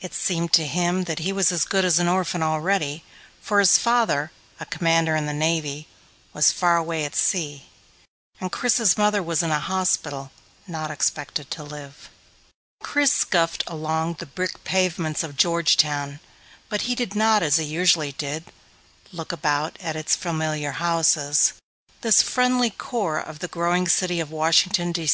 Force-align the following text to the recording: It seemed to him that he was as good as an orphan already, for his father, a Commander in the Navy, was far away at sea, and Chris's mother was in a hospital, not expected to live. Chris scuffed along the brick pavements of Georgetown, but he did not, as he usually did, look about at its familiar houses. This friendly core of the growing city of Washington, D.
It 0.00 0.14
seemed 0.14 0.54
to 0.54 0.66
him 0.66 1.04
that 1.04 1.18
he 1.18 1.30
was 1.30 1.52
as 1.52 1.66
good 1.66 1.84
as 1.84 1.98
an 1.98 2.08
orphan 2.08 2.42
already, 2.42 3.04
for 3.42 3.58
his 3.58 3.76
father, 3.76 4.32
a 4.58 4.64
Commander 4.64 5.14
in 5.16 5.26
the 5.26 5.34
Navy, 5.34 5.86
was 6.32 6.50
far 6.50 6.78
away 6.78 7.04
at 7.04 7.14
sea, 7.14 7.66
and 8.40 8.50
Chris's 8.50 8.96
mother 8.96 9.22
was 9.22 9.42
in 9.42 9.50
a 9.50 9.60
hospital, 9.60 10.30
not 10.66 10.90
expected 10.90 11.50
to 11.50 11.62
live. 11.62 12.08
Chris 12.82 13.12
scuffed 13.12 13.62
along 13.66 14.14
the 14.14 14.24
brick 14.32 14.64
pavements 14.64 15.22
of 15.22 15.36
Georgetown, 15.36 16.20
but 16.70 16.88
he 16.88 16.94
did 16.94 17.14
not, 17.14 17.42
as 17.42 17.56
he 17.58 17.64
usually 17.66 18.12
did, 18.12 18.44
look 19.12 19.30
about 19.30 19.76
at 19.78 19.94
its 19.94 20.16
familiar 20.16 20.72
houses. 20.72 21.52
This 22.00 22.22
friendly 22.22 22.70
core 22.70 23.18
of 23.18 23.40
the 23.40 23.48
growing 23.48 23.88
city 23.88 24.20
of 24.20 24.30
Washington, 24.30 24.90
D. 24.92 25.06